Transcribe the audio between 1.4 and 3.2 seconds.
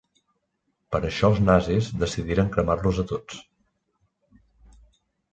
nazis decidiren cremar-los a